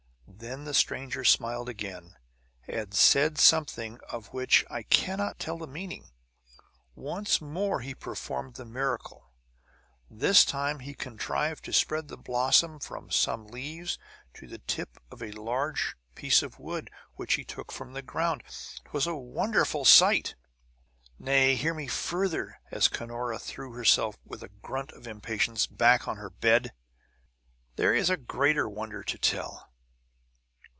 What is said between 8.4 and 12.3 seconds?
the miracle, and this time he contrived to spread the